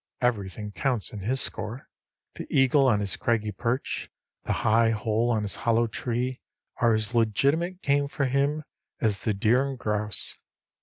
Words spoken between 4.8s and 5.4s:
hole